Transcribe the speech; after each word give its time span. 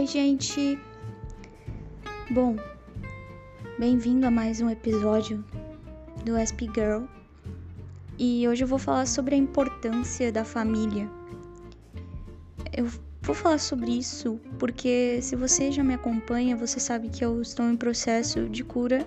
Oi, 0.00 0.06
gente. 0.06 0.78
Bom, 2.30 2.56
bem-vindo 3.78 4.26
a 4.26 4.30
mais 4.30 4.58
um 4.62 4.70
episódio 4.70 5.44
do 6.24 6.38
SP 6.40 6.72
Girl. 6.74 7.04
E 8.18 8.48
hoje 8.48 8.64
eu 8.64 8.66
vou 8.66 8.78
falar 8.78 9.06
sobre 9.06 9.34
a 9.34 9.38
importância 9.38 10.32
da 10.32 10.42
família. 10.42 11.06
Eu 12.72 12.86
vou 13.20 13.34
falar 13.34 13.58
sobre 13.58 13.90
isso 13.90 14.40
porque 14.58 15.18
se 15.20 15.36
você 15.36 15.70
já 15.70 15.84
me 15.84 15.92
acompanha, 15.92 16.56
você 16.56 16.80
sabe 16.80 17.10
que 17.10 17.22
eu 17.22 17.42
estou 17.42 17.66
em 17.68 17.76
processo 17.76 18.48
de 18.48 18.64
cura, 18.64 19.06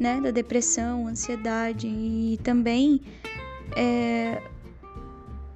né, 0.00 0.20
da 0.20 0.32
depressão, 0.32 1.06
ansiedade 1.06 1.86
e 1.86 2.40
também 2.42 3.00
é, 3.76 4.42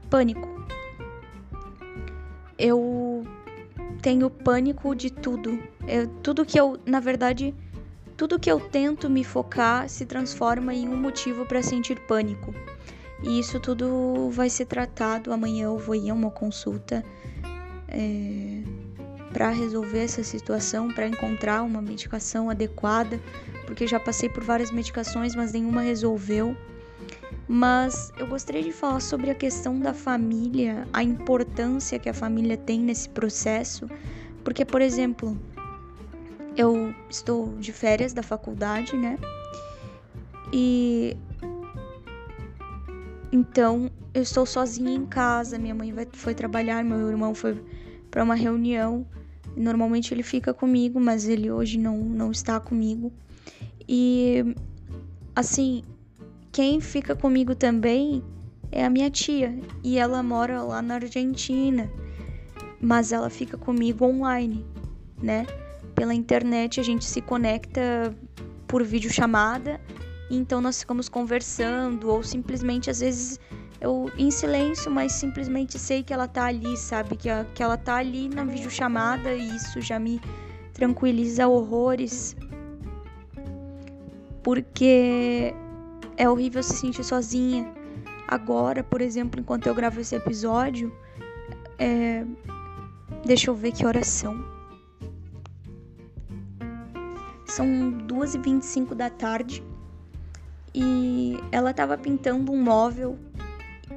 pânico. 0.08 0.48
Eu 2.56 3.26
tenho 4.02 4.28
pânico 4.28 4.94
de 4.94 5.10
tudo. 5.10 5.62
Eu, 5.86 6.08
tudo 6.22 6.44
que 6.44 6.58
eu, 6.58 6.78
na 6.84 6.98
verdade, 6.98 7.54
tudo 8.16 8.38
que 8.38 8.50
eu 8.50 8.60
tento 8.60 9.08
me 9.08 9.22
focar 9.22 9.88
se 9.88 10.04
transforma 10.04 10.74
em 10.74 10.88
um 10.88 10.96
motivo 10.96 11.46
para 11.46 11.62
sentir 11.62 11.98
pânico. 12.00 12.52
E 13.22 13.38
isso 13.38 13.60
tudo 13.60 14.28
vai 14.30 14.50
ser 14.50 14.66
tratado. 14.66 15.32
Amanhã 15.32 15.66
eu 15.66 15.78
vou 15.78 15.94
ir 15.94 16.10
a 16.10 16.14
uma 16.14 16.30
consulta 16.30 17.04
é, 17.88 18.62
para 19.32 19.50
resolver 19.50 20.00
essa 20.00 20.24
situação, 20.24 20.88
para 20.88 21.06
encontrar 21.06 21.62
uma 21.62 21.80
medicação 21.80 22.50
adequada, 22.50 23.20
porque 23.66 23.86
já 23.86 24.00
passei 24.00 24.28
por 24.28 24.42
várias 24.42 24.72
medicações, 24.72 25.36
mas 25.36 25.52
nenhuma 25.52 25.82
resolveu. 25.82 26.56
Mas 27.54 28.10
eu 28.16 28.26
gostaria 28.26 28.62
de 28.62 28.72
falar 28.72 29.00
sobre 29.00 29.30
a 29.30 29.34
questão 29.34 29.78
da 29.78 29.92
família, 29.92 30.88
a 30.90 31.02
importância 31.02 31.98
que 31.98 32.08
a 32.08 32.14
família 32.14 32.56
tem 32.56 32.80
nesse 32.80 33.06
processo, 33.10 33.86
porque, 34.42 34.64
por 34.64 34.80
exemplo, 34.80 35.38
eu 36.56 36.94
estou 37.10 37.54
de 37.58 37.70
férias 37.70 38.14
da 38.14 38.22
faculdade, 38.22 38.96
né? 38.96 39.18
E 40.50 41.14
então 43.30 43.90
eu 44.14 44.22
estou 44.22 44.46
sozinha 44.46 44.94
em 44.94 45.04
casa. 45.04 45.58
Minha 45.58 45.74
mãe 45.74 45.92
vai, 45.92 46.08
foi 46.10 46.34
trabalhar, 46.34 46.82
meu 46.82 47.10
irmão 47.10 47.34
foi 47.34 47.62
para 48.10 48.24
uma 48.24 48.34
reunião. 48.34 49.06
Normalmente 49.54 50.14
ele 50.14 50.22
fica 50.22 50.54
comigo, 50.54 50.98
mas 50.98 51.28
ele 51.28 51.50
hoje 51.50 51.76
não, 51.76 51.98
não 51.98 52.30
está 52.30 52.58
comigo. 52.58 53.12
E 53.86 54.56
assim, 55.36 55.84
quem 56.52 56.82
fica 56.82 57.16
comigo 57.16 57.54
também 57.54 58.22
é 58.70 58.84
a 58.84 58.90
minha 58.90 59.10
tia 59.10 59.58
e 59.82 59.98
ela 59.98 60.22
mora 60.22 60.62
lá 60.62 60.82
na 60.82 60.96
Argentina, 60.96 61.90
mas 62.78 63.10
ela 63.10 63.30
fica 63.30 63.56
comigo 63.56 64.04
online, 64.04 64.64
né? 65.20 65.46
Pela 65.94 66.12
internet 66.12 66.78
a 66.78 66.82
gente 66.82 67.06
se 67.06 67.22
conecta 67.22 68.14
por 68.66 68.84
videochamada, 68.84 69.80
então 70.30 70.60
nós 70.60 70.80
ficamos 70.80 71.08
conversando 71.08 72.10
ou 72.10 72.22
simplesmente 72.22 72.90
às 72.90 73.00
vezes 73.00 73.40
eu 73.80 74.10
em 74.18 74.30
silêncio, 74.30 74.90
mas 74.90 75.12
simplesmente 75.12 75.78
sei 75.78 76.02
que 76.02 76.12
ela 76.12 76.28
tá 76.28 76.44
ali, 76.44 76.76
sabe? 76.76 77.16
Que, 77.16 77.28
que 77.54 77.62
ela 77.62 77.78
tá 77.78 77.96
ali 77.96 78.28
na 78.28 78.44
videochamada 78.44 79.34
e 79.34 79.56
isso 79.56 79.80
já 79.80 79.98
me 79.98 80.20
tranquiliza 80.74 81.48
horrores. 81.48 82.36
Porque 84.42 85.54
é 86.16 86.28
horrível 86.28 86.62
se 86.62 86.74
sentir 86.74 87.04
sozinha. 87.04 87.72
Agora, 88.26 88.82
por 88.82 89.00
exemplo, 89.00 89.40
enquanto 89.40 89.66
eu 89.66 89.74
gravo 89.74 90.00
esse 90.00 90.14
episódio, 90.14 90.92
é... 91.78 92.24
deixa 93.24 93.50
eu 93.50 93.54
ver 93.54 93.72
que 93.72 93.84
horas 93.84 94.06
são. 94.06 94.42
São 97.44 97.66
2h25 98.06 98.94
da 98.94 99.10
tarde 99.10 99.62
e 100.74 101.38
ela 101.50 101.74
tava 101.74 101.98
pintando 101.98 102.50
um 102.50 102.62
móvel 102.62 103.18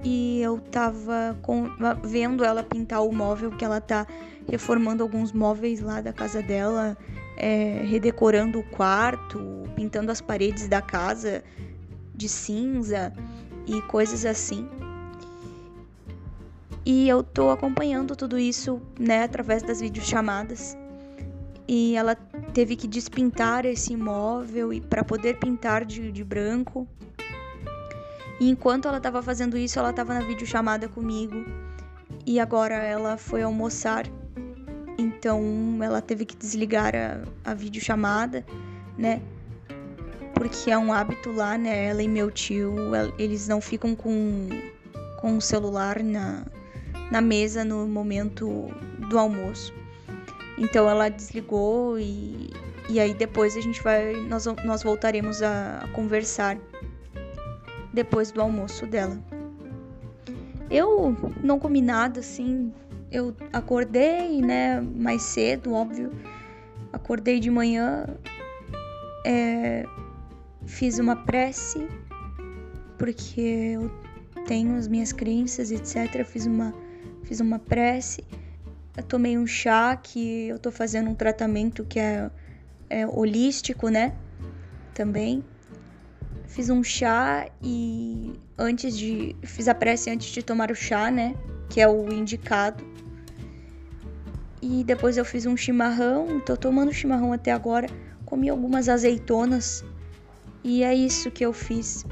e 0.03 0.41
eu 0.41 0.59
tava 0.59 1.37
com... 1.41 1.69
vendo 2.03 2.43
ela 2.43 2.61
pintar 2.61 3.01
o 3.01 3.13
móvel 3.13 3.51
que 3.51 3.63
ela 3.63 3.79
tá 3.79 4.05
reformando 4.49 5.01
alguns 5.01 5.31
móveis 5.31 5.79
lá 5.79 6.01
da 6.01 6.11
casa 6.11 6.41
dela, 6.41 6.97
é... 7.37 7.83
redecorando 7.85 8.59
o 8.59 8.63
quarto, 8.63 9.39
pintando 9.75 10.11
as 10.11 10.19
paredes 10.19 10.67
da 10.67 10.81
casa 10.81 11.41
de 12.15 12.29
cinza 12.29 13.13
e 13.67 13.81
coisas 13.83 14.25
assim. 14.25 14.67
E 16.85 17.09
eu 17.09 17.23
tô 17.23 17.49
acompanhando 17.49 18.15
tudo 18.15 18.37
isso, 18.37 18.79
né, 18.99 19.23
através 19.23 19.63
das 19.63 19.81
videochamadas. 19.81 20.77
E 21.67 21.95
ela 21.95 22.15
teve 22.53 22.75
que 22.75 22.87
despintar 22.87 23.65
esse 23.65 23.93
imóvel 23.93 24.69
para 24.87 25.03
poder 25.03 25.39
pintar 25.39 25.83
de, 25.83 26.11
de 26.11 26.23
branco. 26.23 26.87
E 28.39 28.49
enquanto 28.49 28.87
ela 28.87 28.97
estava 28.97 29.21
fazendo 29.23 29.57
isso, 29.57 29.79
ela 29.79 29.89
estava 29.89 30.13
na 30.13 30.19
videochamada 30.19 30.87
comigo. 30.87 31.43
E 32.23 32.39
agora 32.39 32.75
ela 32.75 33.17
foi 33.17 33.41
almoçar. 33.41 34.05
Então 34.97 35.41
ela 35.81 36.01
teve 36.01 36.23
que 36.23 36.35
desligar 36.35 36.93
a, 36.95 37.49
a 37.49 37.53
videochamada, 37.55 38.45
né? 38.95 39.21
Porque 40.35 40.69
é 40.69 40.77
um 40.77 40.93
hábito 40.93 41.31
lá, 41.31 41.57
né? 41.57 41.85
Ela 41.85 42.03
e 42.03 42.07
meu 42.07 42.29
tio, 42.29 42.75
eles 43.17 43.47
não 43.47 43.59
ficam 43.59 43.95
com, 43.95 44.49
com 45.19 45.37
o 45.37 45.41
celular 45.41 46.03
na, 46.03 46.45
na 47.09 47.21
mesa 47.21 47.63
no 47.63 47.87
momento 47.87 48.69
do 49.09 49.17
almoço. 49.17 49.73
Então 50.57 50.89
ela 50.89 51.09
desligou 51.09 51.97
e, 51.97 52.49
e 52.89 52.99
aí 52.99 53.13
depois 53.13 53.55
a 53.57 53.61
gente 53.61 53.81
vai. 53.81 54.13
Nós, 54.27 54.45
nós 54.63 54.83
voltaremos 54.83 55.41
a, 55.41 55.79
a 55.79 55.87
conversar 55.89 56.57
depois 57.93 58.31
do 58.31 58.41
almoço 58.41 58.85
dela. 58.85 59.17
Eu 60.69 61.15
não 61.41 61.57
comi 61.57 61.81
nada 61.81 62.19
assim. 62.19 62.73
Eu 63.11 63.35
acordei, 63.53 64.41
né? 64.41 64.81
Mais 64.81 65.21
cedo, 65.21 65.73
óbvio. 65.73 66.11
Acordei 66.91 67.39
de 67.39 67.49
manhã. 67.49 68.05
É, 69.25 69.85
fiz 70.65 70.99
uma 70.99 71.15
prece, 71.15 71.87
porque 72.97 73.73
eu 73.75 73.91
tenho 74.45 74.75
as 74.75 74.87
minhas 74.87 75.11
crenças, 75.11 75.71
etc. 75.71 76.23
Fiz 76.25 76.45
uma, 76.45 76.73
fiz 77.23 77.39
uma 77.39 77.59
prece. 77.59 78.23
Eu 78.95 79.03
tomei 79.03 79.37
um 79.37 79.45
chá 79.45 79.95
que 79.95 80.47
eu 80.47 80.59
tô 80.59 80.71
fazendo 80.71 81.09
um 81.09 81.15
tratamento 81.15 81.83
que 81.83 81.99
é, 81.99 82.29
é 82.89 83.07
holístico, 83.07 83.89
né? 83.89 84.15
Também. 84.93 85.43
Fiz 86.47 86.69
um 86.69 86.83
chá 86.83 87.49
e 87.61 88.33
antes 88.57 88.97
de. 88.97 89.35
Fiz 89.43 89.67
a 89.67 89.75
prece 89.75 90.09
antes 90.09 90.29
de 90.29 90.41
tomar 90.41 90.71
o 90.71 90.75
chá, 90.75 91.11
né? 91.11 91.35
Que 91.69 91.81
é 91.81 91.87
o 91.87 92.11
indicado. 92.13 92.83
E 94.61 94.83
depois 94.83 95.17
eu 95.17 95.25
fiz 95.25 95.45
um 95.45 95.57
chimarrão. 95.57 96.39
Tô 96.39 96.55
tomando 96.55 96.93
chimarrão 96.93 97.33
até 97.33 97.51
agora. 97.51 97.87
Comi 98.25 98.49
algumas 98.49 98.87
azeitonas 98.87 99.83
e 100.65 100.83
é 100.83 100.95
isso 100.95 101.29
que 101.29 101.45
eu 101.45 101.53
fiz. 101.53 102.03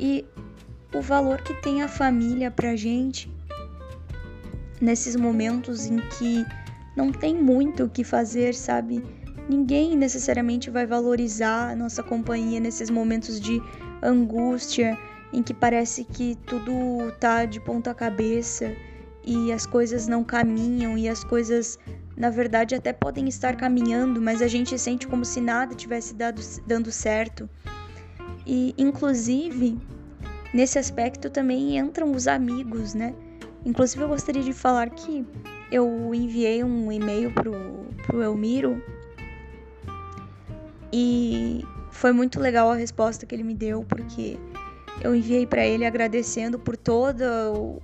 E 0.00 0.24
o 0.94 1.02
valor 1.02 1.42
que 1.42 1.52
tem 1.60 1.82
a 1.82 1.88
família 1.88 2.50
pra 2.50 2.74
gente 2.74 3.30
nesses 4.80 5.14
momentos 5.14 5.84
em 5.84 5.98
que 5.98 6.46
não 6.96 7.12
tem 7.12 7.34
muito 7.34 7.84
o 7.84 7.90
que 7.90 8.02
fazer, 8.02 8.54
sabe? 8.54 9.04
Ninguém 9.46 9.98
necessariamente 9.98 10.70
vai 10.70 10.86
valorizar 10.86 11.72
a 11.72 11.76
nossa 11.76 12.02
companhia 12.02 12.58
nesses 12.58 12.88
momentos 12.88 13.38
de 13.38 13.60
angústia, 14.02 14.98
em 15.30 15.42
que 15.42 15.52
parece 15.52 16.02
que 16.02 16.36
tudo 16.46 17.12
tá 17.20 17.44
de 17.44 17.60
ponta 17.60 17.92
cabeça 17.94 18.74
e 19.22 19.52
as 19.52 19.66
coisas 19.66 20.08
não 20.08 20.24
caminham 20.24 20.96
e 20.96 21.06
as 21.06 21.22
coisas 21.22 21.78
na 22.16 22.30
verdade 22.30 22.74
até 22.74 22.94
podem 22.94 23.28
estar 23.28 23.56
caminhando, 23.56 24.22
mas 24.22 24.40
a 24.40 24.48
gente 24.48 24.78
sente 24.78 25.06
como 25.06 25.22
se 25.22 25.40
nada 25.40 25.74
tivesse 25.74 26.14
dado, 26.14 26.40
dando 26.66 26.90
certo. 26.90 27.48
E, 28.46 28.74
inclusive, 28.78 29.78
nesse 30.52 30.78
aspecto 30.78 31.30
também 31.30 31.76
entram 31.78 32.12
os 32.12 32.26
amigos, 32.26 32.94
né? 32.94 33.14
Inclusive, 33.64 34.02
eu 34.02 34.08
gostaria 34.08 34.42
de 34.42 34.52
falar 34.52 34.90
que 34.90 35.24
eu 35.70 36.14
enviei 36.14 36.64
um 36.64 36.90
e-mail 36.90 37.30
pro, 37.32 37.52
pro 38.06 38.22
Elmiro 38.22 38.82
e 40.92 41.64
foi 41.90 42.12
muito 42.12 42.40
legal 42.40 42.70
a 42.70 42.74
resposta 42.74 43.26
que 43.26 43.34
ele 43.34 43.42
me 43.42 43.54
deu, 43.54 43.84
porque 43.84 44.38
eu 45.02 45.14
enviei 45.14 45.46
para 45.46 45.64
ele 45.64 45.84
agradecendo 45.84 46.58
por 46.58 46.76
todo 46.76 47.22
o, 47.54 47.82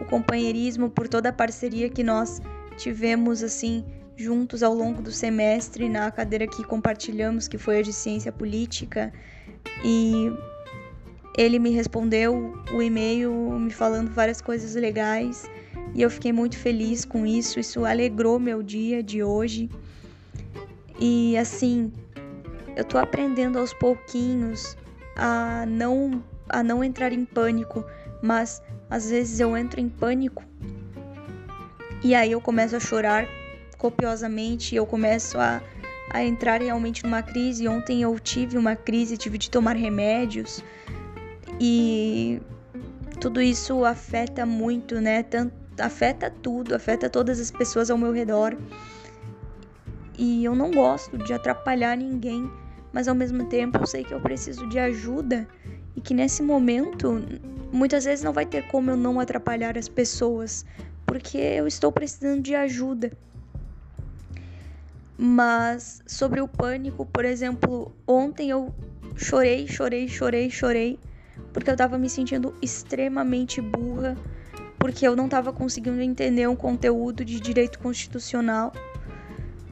o 0.00 0.04
companheirismo, 0.04 0.88
por 0.88 1.08
toda 1.08 1.30
a 1.30 1.32
parceria 1.32 1.88
que 1.88 2.04
nós 2.04 2.40
tivemos, 2.76 3.42
assim, 3.42 3.84
juntos 4.16 4.62
ao 4.62 4.72
longo 4.72 5.02
do 5.02 5.10
semestre 5.10 5.88
na 5.88 6.10
cadeira 6.10 6.46
que 6.46 6.62
compartilhamos, 6.64 7.48
que 7.48 7.58
foi 7.58 7.78
a 7.78 7.82
de 7.82 7.92
Ciência 7.92 8.30
Política. 8.30 9.12
E 9.84 10.32
ele 11.36 11.58
me 11.58 11.70
respondeu 11.70 12.54
o 12.72 12.82
e-mail 12.82 13.32
me 13.58 13.70
falando 13.70 14.10
várias 14.10 14.40
coisas 14.40 14.74
legais. 14.74 15.50
E 15.94 16.02
eu 16.02 16.10
fiquei 16.10 16.32
muito 16.32 16.56
feliz 16.56 17.04
com 17.04 17.26
isso, 17.26 17.60
isso 17.60 17.84
alegrou 17.84 18.38
meu 18.38 18.62
dia 18.62 19.02
de 19.02 19.22
hoje. 19.22 19.70
E 20.98 21.36
assim, 21.36 21.92
eu 22.76 22.84
tô 22.84 22.98
aprendendo 22.98 23.58
aos 23.58 23.72
pouquinhos 23.74 24.76
a 25.16 25.64
não 25.66 26.22
a 26.48 26.62
não 26.62 26.84
entrar 26.84 27.12
em 27.12 27.24
pânico, 27.24 27.84
mas 28.22 28.62
às 28.90 29.08
vezes 29.08 29.40
eu 29.40 29.56
entro 29.56 29.80
em 29.80 29.88
pânico 29.88 30.44
e 32.04 32.14
aí 32.14 32.32
eu 32.32 32.40
começo 32.40 32.76
a 32.76 32.80
chorar 32.80 33.26
copiosamente, 33.78 34.76
eu 34.76 34.84
começo 34.84 35.38
a, 35.38 35.62
a 36.14 36.24
entrar 36.24 36.62
realmente 36.62 37.02
numa 37.02 37.22
crise. 37.22 37.66
Ontem 37.66 38.00
eu 38.00 38.16
tive 38.20 38.56
uma 38.56 38.76
crise, 38.76 39.16
tive 39.16 39.36
de 39.36 39.50
tomar 39.50 39.74
remédios 39.74 40.62
e 41.60 42.40
tudo 43.20 43.42
isso 43.42 43.84
afeta 43.84 44.46
muito, 44.46 45.00
né? 45.00 45.24
Tanto, 45.24 45.52
afeta 45.76 46.30
tudo, 46.30 46.72
afeta 46.72 47.10
todas 47.10 47.40
as 47.40 47.50
pessoas 47.50 47.90
ao 47.90 47.98
meu 47.98 48.12
redor. 48.12 48.56
E 50.16 50.44
eu 50.44 50.54
não 50.54 50.70
gosto 50.70 51.18
de 51.18 51.34
atrapalhar 51.34 51.96
ninguém, 51.96 52.48
mas 52.92 53.08
ao 53.08 53.14
mesmo 53.16 53.46
tempo 53.46 53.78
eu 53.78 53.86
sei 53.86 54.04
que 54.04 54.14
eu 54.14 54.20
preciso 54.20 54.68
de 54.68 54.78
ajuda 54.78 55.48
e 55.96 56.00
que 56.00 56.14
nesse 56.14 56.44
momento 56.44 57.20
muitas 57.72 58.04
vezes 58.04 58.24
não 58.24 58.32
vai 58.32 58.46
ter 58.46 58.68
como 58.68 58.88
eu 58.88 58.96
não 58.96 59.18
atrapalhar 59.18 59.76
as 59.76 59.88
pessoas, 59.88 60.64
porque 61.04 61.38
eu 61.38 61.66
estou 61.66 61.90
precisando 61.90 62.40
de 62.40 62.54
ajuda. 62.54 63.10
Mas 65.16 66.02
sobre 66.06 66.40
o 66.40 66.48
pânico, 66.48 67.06
por 67.06 67.24
exemplo, 67.24 67.94
ontem 68.06 68.50
eu 68.50 68.74
chorei, 69.16 69.66
chorei, 69.68 70.08
chorei, 70.08 70.50
chorei, 70.50 70.98
porque 71.52 71.70
eu 71.70 71.76
tava 71.76 71.96
me 71.96 72.10
sentindo 72.10 72.54
extremamente 72.60 73.60
burra, 73.60 74.16
porque 74.78 75.06
eu 75.06 75.14
não 75.14 75.28
tava 75.28 75.52
conseguindo 75.52 76.00
entender 76.00 76.48
um 76.48 76.56
conteúdo 76.56 77.24
de 77.24 77.38
direito 77.38 77.78
constitucional. 77.78 78.72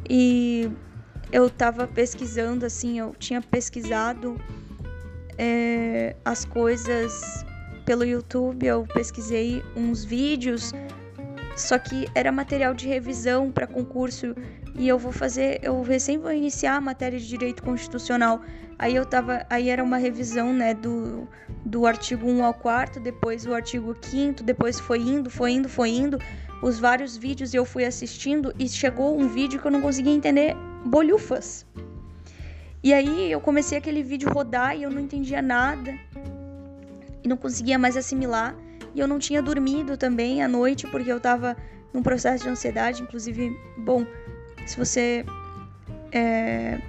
E 0.09 0.71
eu 1.33 1.51
tava 1.51 1.89
pesquisando, 1.89 2.65
assim, 2.65 2.99
eu 3.01 3.15
tinha 3.19 3.41
pesquisado 3.41 4.41
é, 5.37 6.15
as 6.25 6.45
coisas 6.45 7.45
pelo 7.85 8.05
YouTube, 8.05 8.65
eu 8.65 8.87
pesquisei 8.95 9.63
uns 9.75 10.05
vídeos, 10.05 10.73
só 11.57 11.79
que 11.79 12.07
era 12.15 12.33
material 12.33 12.75
de 12.75 12.89
revisão 12.89 13.51
para 13.51 13.67
concurso 13.67 14.35
e 14.75 14.89
eu 14.89 14.99
vou 14.99 15.13
fazer, 15.13 15.61
eu 15.63 15.83
recém 15.83 16.19
vou 16.19 16.33
iniciar 16.33 16.77
a 16.77 16.81
matéria 16.81 17.19
de 17.19 17.29
direito 17.29 17.63
constitucional. 17.63 18.41
Aí 18.79 18.95
eu 18.95 19.05
tava, 19.05 19.47
aí 19.51 19.69
era 19.69 19.85
uma 19.85 19.97
revisão, 19.97 20.53
né, 20.53 20.75
do, 20.75 21.29
do 21.65 21.87
artigo 21.87 22.27
1 22.27 22.45
ao 22.45 22.55
4, 22.55 23.01
depois 23.01 23.47
o 23.47 23.55
artigo 23.55 23.95
5 24.01 24.43
depois 24.43 24.81
foi 24.81 24.99
indo, 24.99 25.31
foi 25.31 25.53
indo, 25.53 25.69
foi 25.69 25.91
indo, 25.91 26.19
os 26.63 26.79
vários 26.79 27.17
vídeos 27.17 27.53
eu 27.53 27.65
fui 27.65 27.85
assistindo 27.85 28.53
e 28.59 28.69
chegou 28.69 29.19
um 29.19 29.29
vídeo 29.29 29.61
que 29.61 29.67
eu 29.67 29.71
não 29.71 29.83
conseguia 29.83 30.13
entender 30.13 30.57
bolhufas. 30.85 31.67
E 32.83 32.93
aí 32.93 33.31
eu 33.31 33.41
comecei 33.41 33.79
aquele 33.79 34.03
vídeo 34.03 34.29
rodar 34.33 34.77
e 34.77 34.83
eu 34.83 34.91
não 34.91 35.01
entendia 35.01 35.41
nada. 35.41 35.97
E 37.23 37.29
não 37.29 37.37
conseguia 37.37 37.79
mais 37.79 37.97
assimilar. 37.97 38.57
E 38.95 39.01
eu 39.01 39.09
não 39.09 39.19
tinha 39.19 39.43
dormido 39.43 39.97
também 39.97 40.43
à 40.43 40.49
noite 40.49 40.87
porque 40.87 41.11
eu 41.11 41.21
tava 41.21 41.57
num 41.93 42.03
processo 42.03 42.45
de 42.45 42.51
ansiedade. 42.51 43.03
Inclusive, 43.03 43.57
bom, 43.79 44.07
se 44.67 44.77
você 44.77 45.25
é, 46.11 46.81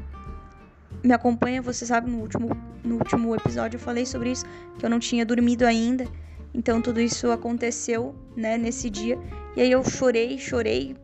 me 1.04 1.14
acompanha, 1.14 1.62
você 1.62 1.86
sabe, 1.86 2.10
no 2.10 2.20
último, 2.20 2.50
no 2.84 2.96
último 2.96 3.36
episódio 3.36 3.78
eu 3.78 3.82
falei 3.82 4.06
sobre 4.06 4.32
isso, 4.32 4.46
que 4.78 4.86
eu 4.86 4.90
não 4.90 5.00
tinha 5.00 5.26
dormido 5.26 5.66
ainda. 5.66 6.06
Então 6.54 6.82
tudo 6.82 7.00
isso 7.00 7.32
aconteceu, 7.32 8.16
né, 8.36 8.58
nesse 8.58 8.90
dia. 8.90 9.18
E 9.56 9.62
aí 9.62 9.72
eu 9.72 9.84
chorei, 9.84 10.38
chorei, 10.38 10.96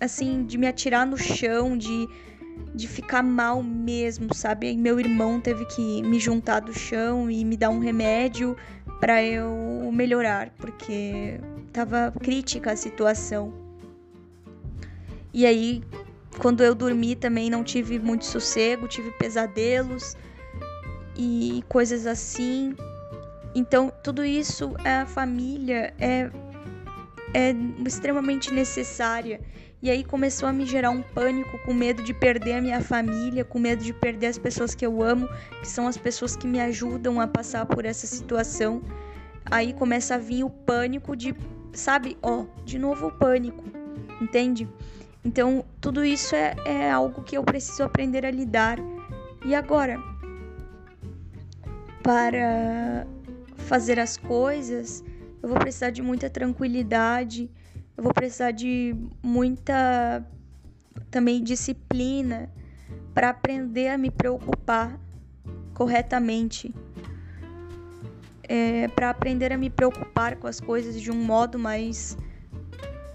assim, 0.00 0.44
de 0.44 0.56
me 0.56 0.66
atirar 0.66 1.06
no 1.06 1.16
chão, 1.16 1.76
de 1.76 2.08
de 2.74 2.88
ficar 2.88 3.22
mal 3.22 3.62
mesmo, 3.62 4.34
sabe? 4.34 4.68
Aí 4.68 4.76
meu 4.76 4.98
irmão 4.98 5.40
teve 5.40 5.64
que 5.66 6.02
me 6.02 6.18
juntar 6.18 6.60
do 6.60 6.72
chão 6.72 7.30
e 7.30 7.44
me 7.44 7.56
dar 7.56 7.70
um 7.70 7.78
remédio 7.78 8.56
para 9.00 9.22
eu 9.22 9.83
melhorar, 9.90 10.50
porque 10.58 11.40
tava 11.72 12.12
crítica 12.20 12.72
a 12.72 12.76
situação. 12.76 13.52
E 15.32 15.44
aí, 15.44 15.82
quando 16.38 16.62
eu 16.62 16.74
dormi 16.74 17.16
também 17.16 17.50
não 17.50 17.64
tive 17.64 17.98
muito 17.98 18.24
sossego, 18.24 18.86
tive 18.86 19.10
pesadelos 19.12 20.16
e 21.16 21.64
coisas 21.68 22.06
assim. 22.06 22.76
Então, 23.54 23.92
tudo 24.02 24.24
isso 24.24 24.74
a 24.84 25.06
família 25.06 25.94
é 25.98 26.30
é 27.36 27.52
extremamente 27.84 28.54
necessária 28.54 29.40
e 29.84 29.90
aí 29.90 30.02
começou 30.02 30.48
a 30.48 30.52
me 30.52 30.64
gerar 30.64 30.88
um 30.88 31.02
pânico, 31.02 31.58
com 31.58 31.74
medo 31.74 32.02
de 32.02 32.14
perder 32.14 32.54
a 32.54 32.62
minha 32.62 32.80
família, 32.80 33.44
com 33.44 33.58
medo 33.58 33.84
de 33.84 33.92
perder 33.92 34.28
as 34.28 34.38
pessoas 34.38 34.74
que 34.74 34.86
eu 34.86 35.02
amo, 35.02 35.28
que 35.60 35.68
são 35.68 35.86
as 35.86 35.98
pessoas 35.98 36.34
que 36.34 36.46
me 36.46 36.58
ajudam 36.58 37.20
a 37.20 37.26
passar 37.26 37.66
por 37.66 37.84
essa 37.84 38.06
situação. 38.06 38.80
Aí 39.50 39.72
começa 39.72 40.14
a 40.14 40.18
vir 40.18 40.44
o 40.44 40.50
pânico 40.50 41.16
de, 41.16 41.34
sabe, 41.72 42.16
ó, 42.22 42.44
de 42.64 42.78
novo 42.78 43.08
o 43.08 43.12
pânico, 43.12 43.64
entende? 44.20 44.68
Então, 45.24 45.64
tudo 45.80 46.04
isso 46.04 46.34
é, 46.34 46.54
é 46.66 46.90
algo 46.90 47.22
que 47.22 47.36
eu 47.36 47.42
preciso 47.42 47.82
aprender 47.82 48.24
a 48.26 48.30
lidar. 48.30 48.78
E 49.44 49.54
agora, 49.54 49.98
para 52.02 53.06
fazer 53.56 53.98
as 53.98 54.16
coisas, 54.16 55.04
eu 55.42 55.48
vou 55.48 55.58
precisar 55.58 55.90
de 55.90 56.02
muita 56.02 56.28
tranquilidade 56.28 57.50
eu 57.96 58.02
vou 58.02 58.12
precisar 58.12 58.50
de 58.50 58.94
muita 59.22 60.26
também 61.10 61.42
disciplina 61.42 62.50
para 63.14 63.30
aprender 63.30 63.88
a 63.88 63.96
me 63.96 64.10
preocupar 64.10 64.98
corretamente. 65.72 66.74
É, 68.48 68.88
para 68.88 69.10
aprender 69.10 69.52
a 69.52 69.58
me 69.58 69.70
preocupar 69.70 70.36
com 70.36 70.46
as 70.46 70.60
coisas 70.60 71.00
de 71.00 71.10
um 71.10 71.16
modo 71.24 71.58
mais 71.58 72.16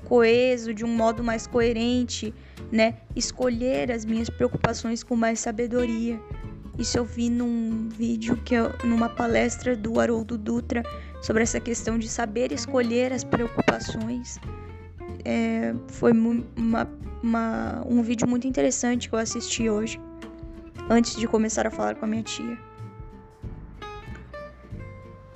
coeso, 0.05 0.73
de 0.73 0.83
um 0.83 0.87
modo 0.87 1.23
mais 1.23 1.45
coerente, 1.45 2.33
né? 2.71 2.95
Escolher 3.15 3.91
as 3.91 4.05
minhas 4.05 4.29
preocupações 4.29 5.03
com 5.03 5.15
mais 5.15 5.39
sabedoria. 5.39 6.19
Isso 6.77 6.97
eu 6.97 7.05
vi 7.05 7.29
num 7.29 7.89
vídeo 7.89 8.37
que 8.37 8.55
eu, 8.55 8.73
numa 8.83 9.09
palestra 9.09 9.75
do 9.75 9.99
Haroldo 9.99 10.37
Dutra 10.37 10.81
sobre 11.21 11.43
essa 11.43 11.59
questão 11.59 11.99
de 11.99 12.07
saber 12.07 12.51
escolher 12.51 13.13
as 13.13 13.23
preocupações 13.23 14.39
é, 15.25 15.73
foi 15.87 16.11
uma, 16.11 16.87
uma, 17.21 17.83
um 17.85 18.01
vídeo 18.01 18.27
muito 18.27 18.47
interessante 18.47 19.09
que 19.09 19.15
eu 19.15 19.19
assisti 19.19 19.69
hoje, 19.69 19.99
antes 20.89 21.15
de 21.15 21.27
começar 21.27 21.68
a 21.68 21.71
falar 21.71 21.95
com 21.95 22.06
a 22.06 22.07
minha 22.07 22.23
tia. 22.23 22.57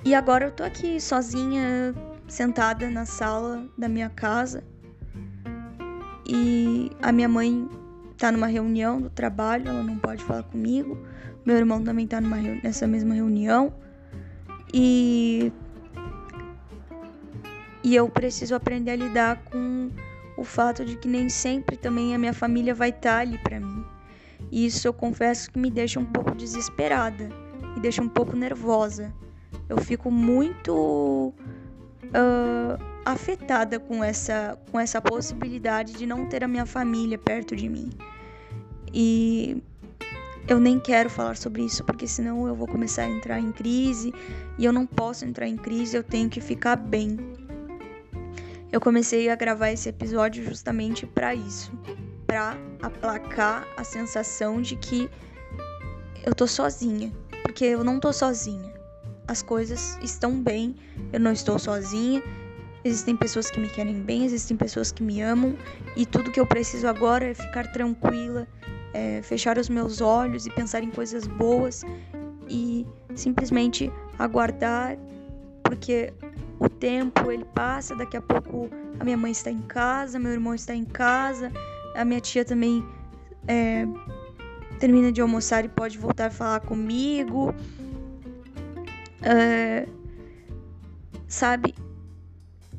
E 0.04 0.14
agora 0.14 0.44
eu 0.44 0.52
tô 0.52 0.62
aqui 0.62 1.00
sozinha, 1.00 1.94
sentada 2.28 2.90
na 2.90 3.06
sala 3.06 3.66
da 3.78 3.88
minha 3.88 4.10
casa. 4.10 4.62
E 6.26 6.90
a 7.00 7.10
minha 7.10 7.28
mãe 7.28 7.66
tá 8.18 8.30
numa 8.30 8.46
reunião 8.46 9.00
do 9.00 9.08
trabalho, 9.08 9.68
ela 9.68 9.82
não 9.82 9.96
pode 9.96 10.22
falar 10.22 10.42
comigo. 10.42 10.98
Meu 11.44 11.56
irmão 11.56 11.82
também 11.82 12.06
tá 12.06 12.20
numa, 12.20 12.36
nessa 12.36 12.86
mesma 12.86 13.14
reunião. 13.14 13.72
E 14.72 15.50
e 17.82 17.94
eu 17.94 18.08
preciso 18.08 18.54
aprender 18.54 18.92
a 18.92 18.96
lidar 18.96 19.44
com 19.44 19.90
o 20.36 20.44
fato 20.44 20.84
de 20.84 20.96
que 20.96 21.06
nem 21.06 21.28
sempre 21.28 21.76
também 21.76 22.14
a 22.14 22.18
minha 22.18 22.32
família 22.32 22.74
vai 22.74 22.88
estar 22.88 23.00
tá 23.10 23.18
ali 23.18 23.38
para 23.38 23.60
mim. 23.60 23.84
E 24.50 24.66
isso 24.66 24.86
eu 24.86 24.92
confesso 24.92 25.50
que 25.50 25.58
me 25.58 25.70
deixa 25.70 26.00
um 26.00 26.04
pouco 26.04 26.34
desesperada, 26.34 27.28
me 27.74 27.80
deixa 27.80 28.02
um 28.02 28.08
pouco 28.08 28.34
nervosa. 28.36 29.12
Eu 29.68 29.78
fico 29.78 30.10
muito 30.10 31.32
uh, 32.04 32.84
afetada 33.04 33.78
com 33.78 34.02
essa, 34.02 34.58
com 34.70 34.78
essa 34.78 35.00
possibilidade 35.00 35.92
de 35.92 36.06
não 36.06 36.26
ter 36.26 36.44
a 36.44 36.48
minha 36.48 36.66
família 36.66 37.18
perto 37.18 37.54
de 37.54 37.68
mim. 37.68 37.90
E 38.92 39.62
eu 40.46 40.60
nem 40.60 40.78
quero 40.78 41.08
falar 41.08 41.36
sobre 41.36 41.62
isso 41.62 41.82
porque 41.84 42.06
senão 42.06 42.46
eu 42.46 42.54
vou 42.54 42.66
começar 42.66 43.02
a 43.02 43.08
entrar 43.08 43.40
em 43.40 43.50
crise 43.50 44.12
e 44.58 44.64
eu 44.64 44.72
não 44.72 44.86
posso 44.86 45.24
entrar 45.24 45.48
em 45.48 45.56
crise, 45.56 45.96
eu 45.96 46.02
tenho 46.02 46.28
que 46.28 46.40
ficar 46.40 46.76
bem. 46.76 47.18
Eu 48.70 48.80
comecei 48.80 49.30
a 49.30 49.36
gravar 49.36 49.70
esse 49.70 49.88
episódio 49.88 50.44
justamente 50.44 51.06
para 51.06 51.34
isso, 51.34 51.72
para 52.26 52.56
aplacar 52.82 53.66
a 53.76 53.84
sensação 53.84 54.60
de 54.60 54.76
que 54.76 55.08
eu 56.24 56.34
tô 56.34 56.46
sozinha, 56.46 57.12
porque 57.42 57.64
eu 57.64 57.84
não 57.84 58.00
tô 58.00 58.12
sozinha. 58.12 58.73
As 59.26 59.42
coisas 59.42 59.98
estão 60.02 60.40
bem, 60.40 60.74
eu 61.12 61.20
não 61.20 61.32
estou 61.32 61.58
sozinha. 61.58 62.22
Existem 62.84 63.16
pessoas 63.16 63.50
que 63.50 63.58
me 63.58 63.68
querem 63.68 64.02
bem, 64.02 64.26
existem 64.26 64.56
pessoas 64.56 64.92
que 64.92 65.02
me 65.02 65.22
amam, 65.22 65.56
e 65.96 66.04
tudo 66.04 66.30
que 66.30 66.38
eu 66.38 66.46
preciso 66.46 66.86
agora 66.86 67.24
é 67.24 67.32
ficar 67.32 67.72
tranquila, 67.72 68.46
é 68.92 69.22
fechar 69.22 69.56
os 69.56 69.70
meus 69.70 70.02
olhos 70.02 70.44
e 70.46 70.50
pensar 70.50 70.82
em 70.82 70.90
coisas 70.90 71.26
boas 71.26 71.82
e 72.46 72.86
simplesmente 73.14 73.90
aguardar, 74.18 74.98
porque 75.62 76.12
o 76.60 76.68
tempo 76.68 77.30
ele 77.30 77.46
passa, 77.54 77.96
daqui 77.96 78.18
a 78.18 78.22
pouco 78.22 78.68
a 79.00 79.04
minha 79.04 79.16
mãe 79.16 79.32
está 79.32 79.50
em 79.50 79.62
casa, 79.62 80.18
meu 80.18 80.32
irmão 80.32 80.54
está 80.54 80.74
em 80.74 80.84
casa, 80.84 81.50
a 81.94 82.04
minha 82.04 82.20
tia 82.20 82.44
também 82.44 82.84
é, 83.48 83.86
termina 84.78 85.10
de 85.10 85.20
almoçar 85.20 85.64
e 85.64 85.68
pode 85.68 85.98
voltar 85.98 86.26
a 86.26 86.30
falar 86.30 86.60
comigo. 86.60 87.54
É, 89.26 89.88
sabe, 91.26 91.74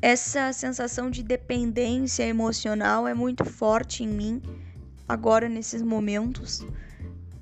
essa 0.00 0.52
sensação 0.52 1.10
de 1.10 1.22
dependência 1.22 2.22
emocional 2.22 3.08
é 3.08 3.14
muito 3.14 3.44
forte 3.44 4.04
em 4.04 4.08
mim 4.08 4.40
agora 5.08 5.48
nesses 5.48 5.82
momentos, 5.82 6.64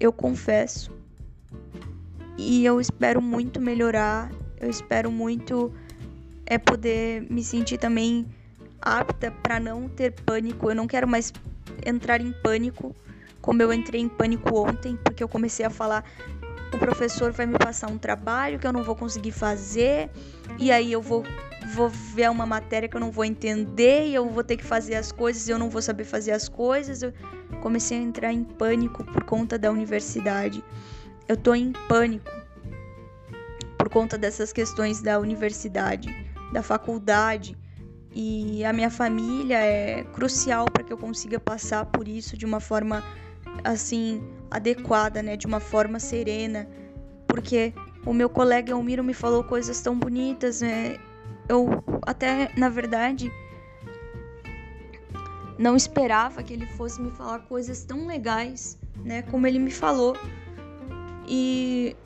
eu 0.00 0.12
confesso. 0.12 0.90
E 2.36 2.64
eu 2.64 2.80
espero 2.80 3.22
muito 3.22 3.60
melhorar, 3.60 4.30
eu 4.60 4.68
espero 4.68 5.10
muito 5.10 5.72
é 6.46 6.58
poder 6.58 7.22
me 7.30 7.42
sentir 7.42 7.78
também 7.78 8.26
apta 8.80 9.30
para 9.30 9.58
não 9.58 9.88
ter 9.88 10.12
pânico. 10.12 10.70
Eu 10.70 10.74
não 10.74 10.86
quero 10.86 11.08
mais 11.08 11.32
entrar 11.84 12.20
em 12.20 12.32
pânico 12.32 12.94
como 13.40 13.62
eu 13.62 13.72
entrei 13.72 14.00
em 14.00 14.08
pânico 14.08 14.58
ontem, 14.58 14.96
porque 15.04 15.22
eu 15.22 15.28
comecei 15.28 15.64
a 15.64 15.70
falar 15.70 16.04
o 16.74 16.78
professor 16.78 17.30
vai 17.30 17.46
me 17.46 17.56
passar 17.58 17.88
um 17.88 17.98
trabalho 17.98 18.58
que 18.58 18.66
eu 18.66 18.72
não 18.72 18.82
vou 18.82 18.96
conseguir 18.96 19.30
fazer, 19.30 20.10
e 20.58 20.72
aí 20.72 20.92
eu 20.92 21.00
vou, 21.00 21.24
vou 21.74 21.88
ver 21.88 22.30
uma 22.30 22.44
matéria 22.44 22.88
que 22.88 22.96
eu 22.96 23.00
não 23.00 23.10
vou 23.10 23.24
entender, 23.24 24.08
e 24.08 24.14
eu 24.14 24.28
vou 24.28 24.42
ter 24.42 24.56
que 24.56 24.64
fazer 24.64 24.96
as 24.96 25.12
coisas 25.12 25.46
e 25.48 25.50
eu 25.50 25.58
não 25.58 25.70
vou 25.70 25.80
saber 25.80 26.04
fazer 26.04 26.32
as 26.32 26.48
coisas. 26.48 27.02
Eu 27.02 27.12
comecei 27.60 27.98
a 27.98 28.02
entrar 28.02 28.32
em 28.32 28.42
pânico 28.42 29.04
por 29.04 29.24
conta 29.24 29.58
da 29.58 29.70
universidade. 29.70 30.62
Eu 31.28 31.36
tô 31.36 31.54
em 31.54 31.72
pânico 31.88 32.30
por 33.78 33.88
conta 33.88 34.18
dessas 34.18 34.52
questões 34.52 35.00
da 35.00 35.18
universidade, 35.18 36.08
da 36.52 36.62
faculdade. 36.62 37.56
E 38.12 38.64
a 38.64 38.72
minha 38.72 38.90
família 38.90 39.58
é 39.58 40.04
crucial 40.12 40.66
para 40.66 40.84
que 40.84 40.92
eu 40.92 40.98
consiga 40.98 41.40
passar 41.40 41.84
por 41.86 42.06
isso 42.06 42.36
de 42.36 42.46
uma 42.46 42.60
forma 42.60 43.02
assim 43.64 44.22
adequada, 44.54 45.20
né, 45.20 45.36
de 45.36 45.48
uma 45.48 45.58
forma 45.58 45.98
serena, 45.98 46.68
porque 47.26 47.74
o 48.06 48.12
meu 48.12 48.30
colega 48.30 48.70
Elmiro 48.70 49.02
me 49.02 49.12
falou 49.12 49.42
coisas 49.42 49.80
tão 49.80 49.98
bonitas, 49.98 50.60
né? 50.60 50.96
Eu 51.48 51.82
até, 52.06 52.52
na 52.56 52.68
verdade, 52.68 53.32
não 55.58 55.74
esperava 55.74 56.40
que 56.40 56.52
ele 56.52 56.66
fosse 56.66 57.02
me 57.02 57.10
falar 57.10 57.40
coisas 57.40 57.82
tão 57.82 58.06
legais, 58.06 58.78
né, 59.04 59.22
como 59.22 59.44
ele 59.44 59.58
me 59.58 59.72
falou. 59.72 60.16
E 61.26 61.96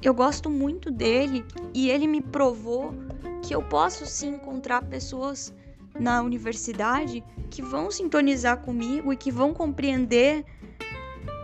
eu 0.00 0.14
gosto 0.14 0.48
muito 0.48 0.92
dele 0.92 1.44
e 1.74 1.90
ele 1.90 2.06
me 2.06 2.20
provou 2.20 2.94
que 3.42 3.52
eu 3.52 3.62
posso 3.62 4.06
sim 4.06 4.36
encontrar 4.36 4.84
pessoas 4.84 5.52
na 5.98 6.22
universidade 6.22 7.24
que 7.50 7.62
vão 7.62 7.90
sintonizar 7.90 8.58
comigo 8.58 9.12
e 9.12 9.16
que 9.16 9.32
vão 9.32 9.52
compreender 9.52 10.44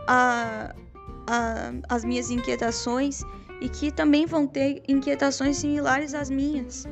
a, 0.07 0.75
a, 1.27 1.73
as 1.89 2.05
minhas 2.05 2.31
inquietações 2.31 3.23
e 3.61 3.69
que 3.69 3.93
também 3.93 4.27
vão 4.27 4.47
ter 4.47 4.83
inquietações 4.89 5.57
similares 5.59 6.15
às 6.15 6.29
minhas. 6.29 6.85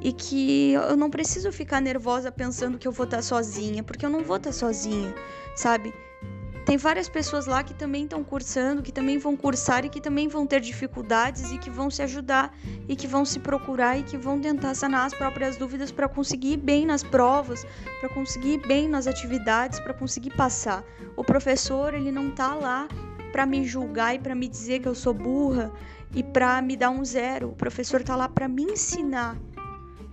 E 0.00 0.12
que 0.12 0.72
eu 0.72 0.96
não 0.96 1.08
preciso 1.08 1.50
ficar 1.50 1.80
nervosa 1.80 2.30
pensando 2.30 2.78
que 2.78 2.86
eu 2.86 2.92
vou 2.92 3.04
estar 3.04 3.22
sozinha, 3.22 3.82
porque 3.82 4.04
eu 4.04 4.10
não 4.10 4.22
vou 4.22 4.36
estar 4.36 4.52
sozinha, 4.52 5.14
sabe? 5.56 5.94
Tem 6.64 6.78
várias 6.78 7.10
pessoas 7.10 7.44
lá 7.44 7.62
que 7.62 7.74
também 7.74 8.04
estão 8.04 8.24
cursando, 8.24 8.82
que 8.82 8.90
também 8.90 9.18
vão 9.18 9.36
cursar 9.36 9.84
e 9.84 9.90
que 9.90 10.00
também 10.00 10.28
vão 10.28 10.46
ter 10.46 10.60
dificuldades 10.60 11.52
e 11.52 11.58
que 11.58 11.68
vão 11.68 11.90
se 11.90 12.00
ajudar 12.02 12.56
e 12.88 12.96
que 12.96 13.06
vão 13.06 13.22
se 13.22 13.38
procurar 13.38 13.98
e 13.98 14.02
que 14.02 14.16
vão 14.16 14.40
tentar 14.40 14.74
sanar 14.74 15.04
as 15.04 15.12
próprias 15.12 15.58
dúvidas 15.58 15.92
para 15.92 16.08
conseguir 16.08 16.52
ir 16.54 16.56
bem 16.56 16.86
nas 16.86 17.02
provas, 17.02 17.66
para 18.00 18.08
conseguir 18.08 18.54
ir 18.54 18.66
bem 18.66 18.88
nas 18.88 19.06
atividades, 19.06 19.78
para 19.78 19.92
conseguir 19.92 20.30
passar. 20.30 20.82
O 21.16 21.22
professor, 21.22 21.92
ele 21.92 22.10
não 22.10 22.30
tá 22.30 22.54
lá 22.54 22.88
para 23.30 23.44
me 23.44 23.62
julgar 23.64 24.14
e 24.14 24.18
para 24.18 24.34
me 24.34 24.48
dizer 24.48 24.80
que 24.80 24.88
eu 24.88 24.94
sou 24.94 25.12
burra 25.12 25.70
e 26.14 26.22
para 26.22 26.62
me 26.62 26.78
dar 26.78 26.88
um 26.88 27.04
zero. 27.04 27.50
O 27.50 27.56
professor 27.56 28.02
tá 28.02 28.16
lá 28.16 28.26
para 28.26 28.48
me 28.48 28.62
ensinar. 28.62 29.36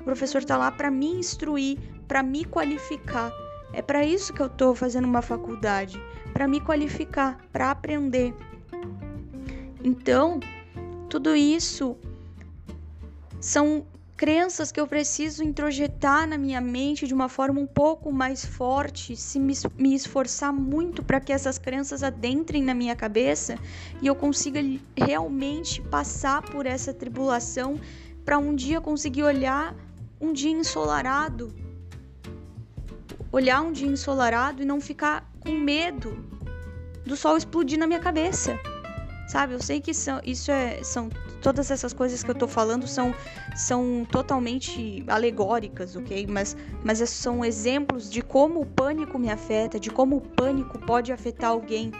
O 0.01 0.03
professor 0.03 0.43
tá 0.43 0.58
lá 0.58 0.70
para 0.70 0.91
me 0.91 1.13
instruir, 1.13 1.77
para 2.10 2.22
me 2.22 2.43
qualificar. 2.43 3.31
É 3.72 3.81
para 3.81 4.03
isso 4.03 4.34
que 4.34 4.41
eu 4.41 4.50
tô 4.50 4.75
fazendo 4.75 5.05
uma 5.05 5.22
faculdade 5.22 5.98
para 6.33 6.47
me 6.47 6.59
qualificar, 6.59 7.39
para 7.51 7.71
aprender. 7.71 8.33
Então, 9.83 10.39
tudo 11.09 11.35
isso 11.35 11.97
são 13.39 13.85
crenças 14.21 14.71
que 14.71 14.79
eu 14.79 14.85
preciso 14.85 15.43
introjetar 15.43 16.27
na 16.27 16.38
minha 16.38 16.61
mente 16.61 17.07
de 17.07 17.13
uma 17.13 17.27
forma 17.27 17.59
um 17.59 17.65
pouco 17.65 18.11
mais 18.11 18.45
forte, 18.45 19.15
se 19.15 19.39
me, 19.39 19.95
esforçar 19.95 20.53
muito 20.53 21.01
para 21.01 21.19
que 21.19 21.33
essas 21.33 21.57
crenças 21.57 22.03
adentrem 22.03 22.61
na 22.61 22.75
minha 22.75 22.95
cabeça 22.95 23.57
e 24.00 24.05
eu 24.05 24.13
consiga 24.13 24.59
realmente 24.95 25.81
passar 25.81 26.43
por 26.43 26.67
essa 26.67 26.93
tribulação 26.93 27.81
para 28.23 28.38
um 28.38 28.53
dia 28.53 28.79
conseguir 28.79 29.23
olhar 29.23 29.75
um 30.21 30.31
dia 30.31 30.51
ensolarado, 30.51 31.51
olhar 33.31 33.61
um 33.61 33.71
dia 33.71 33.88
ensolarado 33.88 34.61
e 34.61 34.65
não 34.65 34.79
ficar 34.79 35.30
com 35.41 35.51
medo 35.51 36.25
do 37.05 37.15
sol 37.15 37.36
explodir 37.38 37.77
na 37.77 37.88
minha 37.88 38.00
cabeça. 38.00 38.60
Sabe? 39.27 39.53
Eu 39.53 39.62
sei 39.62 39.79
que 39.79 39.93
são, 39.93 40.19
isso 40.25 40.51
é, 40.51 40.83
são 40.83 41.10
todas 41.41 41.71
essas 41.71 41.93
coisas 41.93 42.21
que 42.21 42.29
eu 42.29 42.36
tô 42.36 42.48
falando 42.48 42.86
são, 42.86 43.15
são 43.55 44.05
totalmente 44.12 45.03
alegóricas, 45.07 45.95
ok? 45.95 46.27
Mas, 46.27 46.55
mas 46.83 47.00
são 47.10 47.43
exemplos 47.43 48.10
de 48.10 48.21
como 48.21 48.62
o 48.62 48.65
pânico 48.65 49.17
me 49.17 49.29
afeta, 49.29 49.79
de 49.79 49.89
como 49.89 50.17
o 50.17 50.21
pânico 50.21 50.77
pode 50.79 51.13
afetar 51.13 51.51
alguém, 51.51 51.91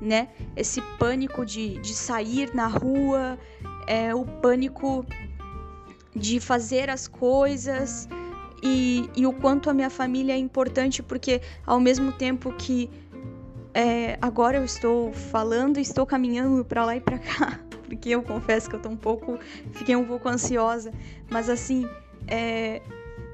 né? 0.00 0.28
Esse 0.54 0.82
pânico 0.98 1.46
de, 1.46 1.78
de 1.78 1.94
sair 1.94 2.54
na 2.54 2.66
rua, 2.66 3.38
é 3.86 4.14
o 4.14 4.24
pânico 4.24 5.04
de 6.14 6.38
fazer 6.38 6.90
as 6.90 7.08
coisas, 7.08 8.08
e, 8.62 9.08
e 9.16 9.26
o 9.26 9.32
quanto 9.32 9.70
a 9.70 9.74
minha 9.74 9.90
família 9.90 10.32
é 10.32 10.38
importante, 10.38 11.02
porque 11.02 11.40
ao 11.66 11.80
mesmo 11.80 12.12
tempo 12.12 12.52
que 12.52 12.90
é, 13.72 14.18
agora 14.20 14.58
eu 14.58 14.64
estou 14.64 15.12
falando 15.12 15.78
estou 15.78 16.04
caminhando 16.04 16.64
para 16.64 16.84
lá 16.84 16.96
e 16.96 17.00
para 17.00 17.18
cá, 17.18 17.60
porque 17.86 18.10
eu 18.10 18.22
confesso 18.22 18.68
que 18.68 18.76
eu 18.76 18.80
tô 18.80 18.88
um 18.88 18.96
pouco, 18.96 19.38
fiquei 19.72 19.96
um 19.96 20.04
pouco 20.04 20.28
ansiosa, 20.28 20.92
mas 21.30 21.48
assim, 21.48 21.88
é, 22.26 22.82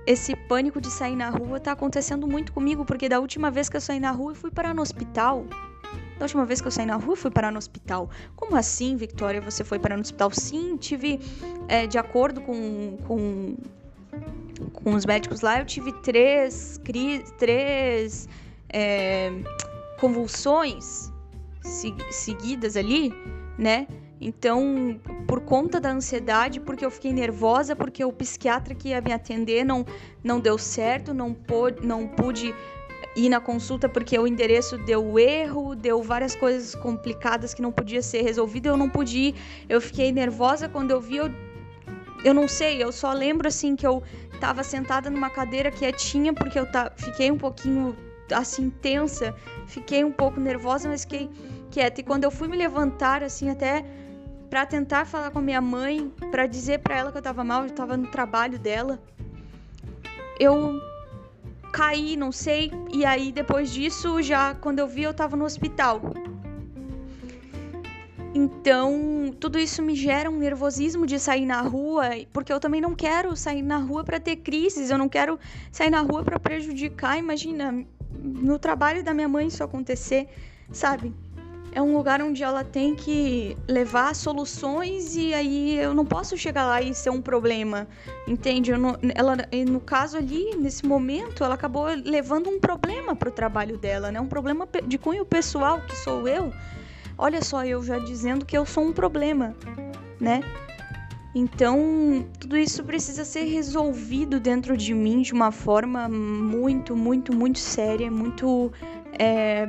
esse 0.06 0.36
pânico 0.36 0.80
de 0.80 0.90
sair 0.90 1.16
na 1.16 1.30
rua 1.30 1.58
tá 1.58 1.72
acontecendo 1.72 2.26
muito 2.28 2.52
comigo, 2.52 2.84
porque 2.84 3.08
da 3.08 3.18
última 3.18 3.50
vez 3.50 3.68
que 3.68 3.76
eu 3.76 3.80
saí 3.80 3.98
na 3.98 4.12
rua 4.12 4.32
eu 4.32 4.36
fui 4.36 4.50
parar 4.50 4.74
no 4.74 4.82
hospital. 4.82 5.44
Da 6.18 6.24
última 6.24 6.46
vez 6.46 6.62
que 6.62 6.66
eu 6.66 6.70
saí 6.70 6.86
na 6.86 6.96
rua, 6.96 7.14
fui 7.14 7.30
parar 7.30 7.52
no 7.52 7.58
hospital. 7.58 8.08
Como 8.34 8.56
assim, 8.56 8.96
Victoria, 8.96 9.40
você 9.40 9.62
foi 9.62 9.78
parar 9.78 9.96
no 9.96 10.02
hospital? 10.02 10.30
Sim, 10.30 10.76
tive, 10.76 11.20
é, 11.68 11.86
de 11.86 11.98
acordo 11.98 12.40
com, 12.40 12.96
com 13.06 13.56
com 14.72 14.94
os 14.94 15.04
médicos 15.04 15.40
lá, 15.40 15.58
eu 15.58 15.64
tive 15.64 15.92
três, 16.02 16.80
três 17.38 18.28
é, 18.68 19.30
convulsões 19.98 21.12
seguidas 22.10 22.76
ali, 22.76 23.12
né? 23.58 23.86
Então, 24.20 24.98
por 25.26 25.40
conta 25.40 25.78
da 25.78 25.90
ansiedade, 25.90 26.58
porque 26.60 26.84
eu 26.84 26.90
fiquei 26.90 27.12
nervosa, 27.12 27.76
porque 27.76 28.04
o 28.04 28.12
psiquiatra 28.12 28.74
que 28.74 28.88
ia 28.88 29.00
me 29.00 29.12
atender 29.12 29.64
não, 29.64 29.84
não 30.24 30.40
deu 30.40 30.56
certo, 30.56 31.12
não, 31.12 31.34
pôde, 31.34 31.86
não 31.86 32.08
pude 32.08 32.54
ir 33.14 33.28
na 33.28 33.40
consulta 33.40 33.88
porque 33.88 34.18
o 34.18 34.26
endereço 34.26 34.78
deu 34.78 35.18
erro, 35.18 35.74
deu 35.74 36.02
várias 36.02 36.34
coisas 36.34 36.74
complicadas 36.74 37.52
que 37.52 37.60
não 37.60 37.70
podia 37.70 38.00
ser 38.00 38.22
resolvido, 38.22 38.66
eu 38.66 38.76
não 38.76 38.88
pude 38.88 39.18
ir. 39.18 39.34
Eu 39.68 39.80
fiquei 39.80 40.10
nervosa 40.12 40.68
quando 40.68 40.92
eu 40.92 41.00
vi, 41.00 41.16
eu, 41.16 41.30
eu 42.24 42.32
não 42.32 42.48
sei, 42.48 42.82
eu 42.82 42.92
só 42.92 43.12
lembro 43.12 43.48
assim 43.48 43.76
que 43.76 43.86
eu 43.86 44.02
tava 44.36 44.62
sentada 44.62 45.10
numa 45.10 45.30
cadeira 45.30 45.70
quietinha 45.70 46.32
porque 46.32 46.58
eu 46.58 46.70
tá, 46.70 46.92
fiquei 46.96 47.30
um 47.30 47.38
pouquinho 47.38 47.96
assim 48.32 48.70
tensa, 48.70 49.34
fiquei 49.66 50.04
um 50.04 50.12
pouco 50.12 50.40
nervosa, 50.40 50.88
mas 50.88 51.02
fiquei 51.02 51.30
quieta. 51.70 52.00
E 52.00 52.04
quando 52.04 52.24
eu 52.24 52.30
fui 52.30 52.48
me 52.48 52.56
levantar 52.56 53.22
assim 53.22 53.50
até 53.50 53.84
para 54.48 54.64
tentar 54.64 55.04
falar 55.04 55.30
com 55.30 55.38
a 55.38 55.42
minha 55.42 55.60
mãe, 55.60 56.12
para 56.30 56.46
dizer 56.46 56.78
para 56.78 56.96
ela 56.96 57.12
que 57.12 57.18
eu 57.18 57.22
tava 57.22 57.44
mal, 57.44 57.64
eu 57.64 57.70
tava 57.70 57.96
no 57.96 58.06
trabalho 58.06 58.58
dela, 58.58 58.98
eu 60.38 60.80
caí, 61.72 62.16
não 62.16 62.32
sei, 62.32 62.70
e 62.92 63.04
aí 63.04 63.32
depois 63.32 63.70
disso, 63.70 64.22
já 64.22 64.54
quando 64.54 64.78
eu 64.78 64.88
vi, 64.88 65.02
eu 65.02 65.12
tava 65.12 65.36
no 65.36 65.44
hospital. 65.44 66.00
Então, 68.36 69.34
tudo 69.40 69.58
isso 69.58 69.80
me 69.80 69.94
gera 69.94 70.30
um 70.30 70.36
nervosismo 70.36 71.06
de 71.06 71.18
sair 71.18 71.46
na 71.46 71.62
rua, 71.62 72.10
porque 72.34 72.52
eu 72.52 72.60
também 72.60 72.82
não 72.82 72.94
quero 72.94 73.34
sair 73.34 73.62
na 73.62 73.78
rua 73.78 74.04
para 74.04 74.20
ter 74.20 74.36
crises, 74.36 74.90
eu 74.90 74.98
não 74.98 75.08
quero 75.08 75.38
sair 75.72 75.88
na 75.88 76.02
rua 76.02 76.22
para 76.22 76.38
prejudicar. 76.38 77.16
Imagina, 77.16 77.82
no 78.22 78.58
trabalho 78.58 79.02
da 79.02 79.14
minha 79.14 79.26
mãe 79.26 79.46
isso 79.46 79.64
acontecer, 79.64 80.28
sabe? 80.70 81.14
é 81.72 81.80
um 81.80 81.94
lugar 81.94 82.22
onde 82.22 82.42
ela 82.42 82.64
tem 82.64 82.94
que 82.94 83.54
levar 83.68 84.14
soluções 84.14 85.14
e 85.14 85.34
aí 85.34 85.76
eu 85.78 85.92
não 85.92 86.06
posso 86.06 86.34
chegar 86.34 86.64
lá 86.64 86.80
e 86.80 86.94
ser 86.94 87.10
um 87.10 87.20
problema, 87.20 87.86
entende? 88.26 88.72
Não, 88.72 88.96
ela, 89.14 89.36
no 89.68 89.80
caso 89.80 90.16
ali, 90.16 90.56
nesse 90.56 90.86
momento, 90.86 91.44
ela 91.44 91.54
acabou 91.54 91.84
levando 92.02 92.48
um 92.48 92.58
problema 92.58 93.14
para 93.14 93.28
o 93.28 93.32
trabalho 93.32 93.76
dela, 93.76 94.10
né? 94.10 94.18
Um 94.18 94.26
problema 94.26 94.66
de 94.86 94.96
cunho 94.96 95.26
pessoal 95.26 95.82
que 95.82 95.94
sou 95.96 96.26
eu. 96.26 96.50
Olha 97.18 97.42
só, 97.42 97.64
eu 97.64 97.82
já 97.82 97.98
dizendo 97.98 98.44
que 98.44 98.56
eu 98.56 98.66
sou 98.66 98.84
um 98.84 98.92
problema, 98.92 99.54
né? 100.20 100.42
Então, 101.34 102.26
tudo 102.40 102.56
isso 102.56 102.82
precisa 102.84 103.24
ser 103.24 103.44
resolvido 103.44 104.40
dentro 104.40 104.76
de 104.76 104.94
mim 104.94 105.20
de 105.20 105.32
uma 105.32 105.50
forma 105.50 106.08
muito, 106.08 106.96
muito, 106.96 107.34
muito 107.34 107.58
séria, 107.58 108.10
muito. 108.10 108.72
É... 109.18 109.68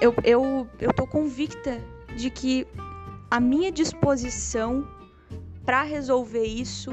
Eu, 0.00 0.14
eu, 0.24 0.68
eu 0.78 0.92
tô 0.92 1.06
convicta 1.06 1.80
de 2.16 2.28
que 2.28 2.66
a 3.30 3.40
minha 3.40 3.72
disposição 3.72 4.86
para 5.64 5.82
resolver 5.82 6.44
isso 6.44 6.90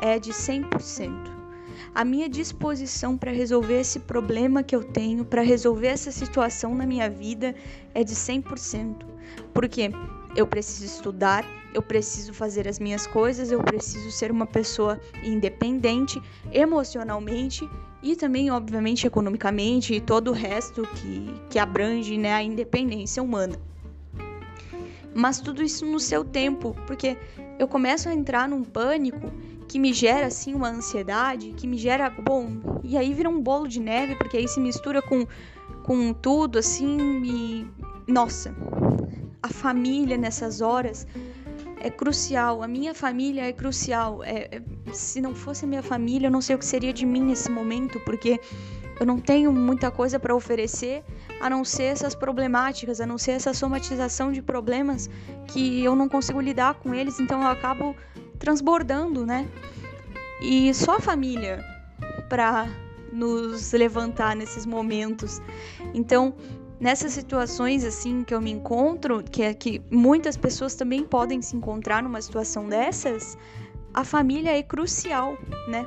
é 0.00 0.18
de 0.18 0.32
100%. 0.32 1.37
A 1.94 2.04
minha 2.04 2.28
disposição 2.28 3.16
para 3.16 3.32
resolver 3.32 3.80
esse 3.80 4.00
problema 4.00 4.62
que 4.62 4.76
eu 4.76 4.84
tenho, 4.84 5.24
para 5.24 5.42
resolver 5.42 5.88
essa 5.88 6.10
situação 6.10 6.74
na 6.74 6.86
minha 6.86 7.08
vida 7.08 7.54
é 7.94 8.04
de 8.04 8.14
100%. 8.14 9.04
Porque 9.52 9.90
eu 10.36 10.46
preciso 10.46 10.84
estudar, 10.84 11.44
eu 11.74 11.82
preciso 11.82 12.32
fazer 12.32 12.68
as 12.68 12.78
minhas 12.78 13.06
coisas, 13.06 13.50
eu 13.50 13.62
preciso 13.62 14.10
ser 14.10 14.30
uma 14.30 14.46
pessoa 14.46 15.00
independente 15.24 16.20
emocionalmente 16.52 17.68
e 18.02 18.14
também, 18.14 18.50
obviamente, 18.50 19.06
economicamente 19.06 19.94
e 19.94 20.00
todo 20.00 20.28
o 20.28 20.34
resto 20.34 20.82
que, 20.94 21.34
que 21.50 21.58
abrange 21.58 22.16
né, 22.16 22.32
a 22.32 22.42
independência 22.42 23.22
humana. 23.22 23.58
Mas 25.14 25.40
tudo 25.40 25.62
isso 25.62 25.84
no 25.84 25.98
seu 25.98 26.24
tempo, 26.24 26.76
porque 26.86 27.16
eu 27.58 27.66
começo 27.66 28.08
a 28.08 28.14
entrar 28.14 28.48
num 28.48 28.62
pânico 28.62 29.32
que 29.68 29.78
me 29.78 29.92
gera 29.92 30.26
assim 30.26 30.54
uma 30.54 30.70
ansiedade, 30.70 31.52
que 31.56 31.66
me 31.66 31.76
gera, 31.76 32.08
bom, 32.08 32.80
e 32.82 32.96
aí 32.96 33.12
vira 33.12 33.28
um 33.28 33.40
bolo 33.40 33.68
de 33.68 33.78
neve, 33.78 34.16
porque 34.16 34.38
aí 34.38 34.48
se 34.48 34.58
mistura 34.58 35.02
com, 35.02 35.26
com 35.84 36.12
tudo 36.14 36.58
assim 36.58 37.22
e 37.22 37.66
nossa, 38.10 38.54
a 39.42 39.48
família 39.48 40.16
nessas 40.16 40.60
horas 40.62 41.06
é 41.80 41.90
crucial. 41.90 42.62
A 42.62 42.68
minha 42.68 42.94
família 42.94 43.42
é 43.42 43.52
crucial. 43.52 44.24
É, 44.24 44.48
é, 44.56 44.62
se 44.92 45.20
não 45.20 45.34
fosse 45.34 45.64
a 45.64 45.68
minha 45.68 45.82
família, 45.82 46.28
eu 46.28 46.30
não 46.30 46.40
sei 46.40 46.56
o 46.56 46.58
que 46.58 46.66
seria 46.66 46.92
de 46.92 47.04
mim 47.04 47.22
nesse 47.22 47.50
momento, 47.50 48.00
porque 48.00 48.40
eu 48.98 49.06
não 49.06 49.18
tenho 49.20 49.52
muita 49.52 49.90
coisa 49.90 50.18
para 50.18 50.34
oferecer 50.34 51.04
a 51.40 51.48
não 51.48 51.64
ser 51.64 51.84
essas 51.84 52.14
problemáticas, 52.14 53.00
a 53.00 53.06
não 53.06 53.16
ser 53.16 53.32
essa 53.32 53.54
somatização 53.54 54.32
de 54.32 54.42
problemas 54.42 55.08
que 55.46 55.84
eu 55.84 55.94
não 55.94 56.08
consigo 56.08 56.40
lidar 56.40 56.74
com 56.74 56.94
eles, 56.94 57.20
então 57.20 57.40
eu 57.42 57.48
acabo 57.48 57.94
transbordando, 58.38 59.26
né? 59.26 59.48
E 60.40 60.72
só 60.72 60.96
a 60.96 61.00
família 61.00 61.64
para 62.28 62.68
nos 63.12 63.72
levantar 63.72 64.36
nesses 64.36 64.66
momentos. 64.66 65.40
Então, 65.94 66.34
nessas 66.78 67.12
situações 67.12 67.84
assim 67.84 68.22
que 68.22 68.34
eu 68.34 68.40
me 68.40 68.50
encontro, 68.50 69.22
que 69.22 69.42
é 69.42 69.54
que 69.54 69.82
muitas 69.90 70.36
pessoas 70.36 70.74
também 70.74 71.04
podem 71.04 71.42
se 71.42 71.56
encontrar 71.56 72.02
numa 72.02 72.20
situação 72.20 72.68
dessas, 72.68 73.36
a 73.92 74.04
família 74.04 74.56
é 74.56 74.62
crucial, 74.62 75.36
né? 75.68 75.84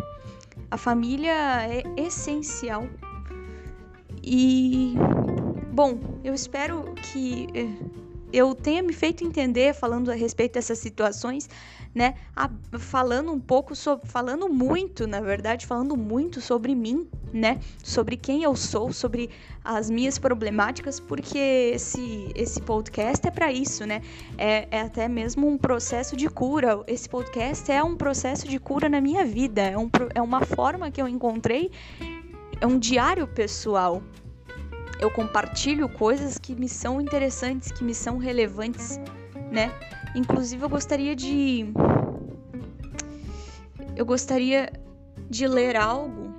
A 0.70 0.78
família 0.78 1.34
é 1.68 1.84
essencial. 1.98 2.88
E 4.24 4.96
bom, 5.72 6.00
eu 6.24 6.34
espero 6.34 6.94
que 6.96 7.48
eh, 7.54 7.68
eu 8.34 8.56
tenha 8.56 8.82
me 8.82 8.94
feito 8.94 9.24
entender 9.24 9.74
falando 9.74 10.10
a 10.10 10.16
respeito 10.16 10.54
dessas 10.54 10.80
situações, 10.80 11.50
né? 11.94 12.16
A, 12.36 12.50
falando 12.80 13.32
um 13.32 13.40
pouco 13.40 13.76
sobre, 13.76 14.08
falando 14.08 14.48
muito, 14.48 15.06
na 15.06 15.20
verdade, 15.20 15.66
falando 15.66 15.98
muito 15.98 16.40
sobre 16.40 16.74
mim, 16.74 17.08
né? 17.34 17.60
Sobre 17.84 18.16
quem 18.16 18.44
eu 18.44 18.56
sou, 18.56 18.94
sobre 18.94 19.30
as 19.64 19.90
minhas 19.90 20.18
problemáticas, 20.18 21.00
porque 21.00 21.72
esse 21.74 22.32
esse 22.36 22.62
podcast 22.62 23.28
é 23.28 23.32
para 23.32 23.52
isso, 23.52 23.86
né? 23.86 24.02
É, 24.38 24.68
é, 24.72 24.82
até 24.82 25.08
mesmo 25.08 25.48
um 25.48 25.58
processo 25.58 26.16
de 26.16 26.30
cura. 26.30 26.82
Esse 26.88 27.10
podcast 27.10 27.70
é 27.72 27.84
um 27.84 27.96
processo 27.96 28.48
de 28.48 28.60
cura 28.60 28.88
na 28.88 29.02
minha 29.02 29.26
vida. 29.26 29.62
É, 29.62 29.78
um, 29.78 29.90
é 30.16 30.22
uma 30.22 30.42
forma 30.42 30.90
que 30.90 31.02
eu 31.02 31.08
encontrei, 31.08 31.72
é 32.62 32.66
um 32.66 32.80
diário 32.80 33.28
pessoal. 33.28 34.02
Eu 35.02 35.10
compartilho 35.12 35.90
coisas 35.90 36.38
que 36.38 36.56
me 36.56 36.70
são 36.70 37.02
interessantes, 37.02 37.72
que 37.72 37.84
me 37.84 37.94
são 37.94 38.18
relevantes, 38.18 39.00
né? 39.52 39.74
Inclusive, 40.16 40.64
eu 40.64 40.70
gostaria 40.70 41.16
de. 41.16 41.66
Eu 43.96 44.06
gostaria 44.06 44.72
de 45.30 45.48
ler 45.48 45.76
algo 45.76 46.32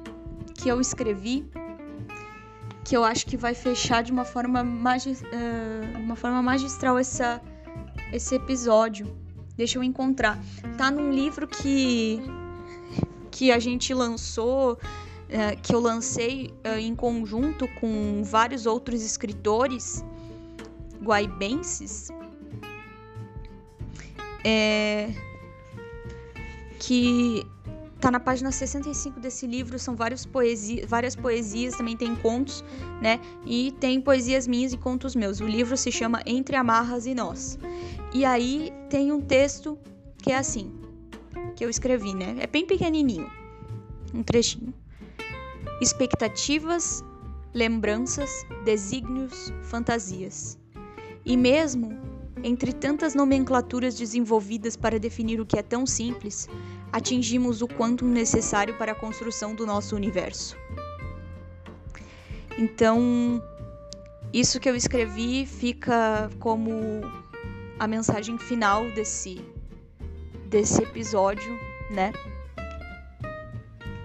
que 0.54 0.68
eu 0.68 0.80
escrevi 0.80 1.44
que 2.84 2.96
eu 2.96 3.04
acho 3.04 3.26
que 3.26 3.36
vai 3.36 3.54
fechar 3.54 4.02
de 4.02 4.12
uma 4.12 4.24
forma, 4.24 4.62
magi 4.62 5.12
uh, 5.12 5.98
uma 5.98 6.16
forma 6.16 6.42
magistral 6.42 6.98
essa, 6.98 7.40
esse 8.12 8.34
episódio. 8.34 9.06
Deixa 9.56 9.78
eu 9.78 9.82
encontrar. 9.82 10.38
Tá 10.76 10.90
num 10.90 11.10
livro 11.12 11.46
que, 11.46 12.20
que 13.30 13.52
a 13.52 13.58
gente 13.58 13.94
lançou, 13.94 14.78
uh, 15.32 15.60
que 15.60 15.74
eu 15.74 15.80
lancei 15.80 16.52
uh, 16.64 16.78
em 16.78 16.94
conjunto 16.94 17.66
com 17.80 18.22
vários 18.22 18.66
outros 18.66 19.02
escritores 19.02 20.04
guaibenses 21.02 22.08
é, 24.44 25.10
que 26.78 27.46
tá 28.00 28.10
na 28.10 28.18
página 28.18 28.50
65 28.50 29.20
desse 29.20 29.46
livro, 29.46 29.78
são 29.78 29.94
várias 29.94 30.26
poesias, 30.26 30.88
várias 30.88 31.14
poesias, 31.14 31.76
também 31.76 31.96
tem 31.96 32.16
contos, 32.16 32.64
né? 33.00 33.20
E 33.46 33.72
tem 33.78 34.00
poesias 34.00 34.48
minhas 34.48 34.72
e 34.72 34.76
contos 34.76 35.14
meus. 35.14 35.40
O 35.40 35.46
livro 35.46 35.76
se 35.76 35.92
chama 35.92 36.20
Entre 36.26 36.56
Amarras 36.56 37.06
e 37.06 37.14
Nós. 37.14 37.58
E 38.12 38.24
aí 38.24 38.72
tem 38.90 39.12
um 39.12 39.20
texto 39.20 39.78
que 40.18 40.32
é 40.32 40.36
assim, 40.36 40.72
que 41.54 41.64
eu 41.64 41.70
escrevi, 41.70 42.12
né? 42.12 42.36
É 42.40 42.46
bem 42.46 42.66
pequenininho. 42.66 43.30
Um 44.12 44.22
trechinho. 44.22 44.74
Expectativas, 45.82 47.02
lembranças, 47.52 48.46
desígnios, 48.64 49.52
fantasias. 49.64 50.56
E 51.26 51.36
mesmo 51.36 52.00
entre 52.44 52.72
tantas 52.72 53.16
nomenclaturas 53.16 53.96
desenvolvidas 53.96 54.76
para 54.76 54.96
definir 54.96 55.40
o 55.40 55.44
que 55.44 55.58
é 55.58 55.62
tão 55.62 55.84
simples, 55.84 56.48
atingimos 56.92 57.62
o 57.62 57.66
quantum 57.66 58.06
necessário 58.06 58.78
para 58.78 58.92
a 58.92 58.94
construção 58.94 59.56
do 59.56 59.66
nosso 59.66 59.96
universo. 59.96 60.56
Então, 62.56 63.42
isso 64.32 64.60
que 64.60 64.68
eu 64.68 64.76
escrevi 64.76 65.46
fica 65.46 66.30
como 66.38 66.70
a 67.76 67.88
mensagem 67.88 68.38
final 68.38 68.88
desse 68.92 69.44
desse 70.46 70.80
episódio, 70.80 71.58
né? 71.90 72.12